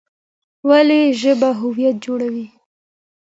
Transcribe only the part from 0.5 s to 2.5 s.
ولې ژبه هویت جوړوي؟